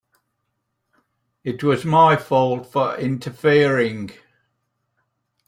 [1.43, 4.09] It was my fault for interfering.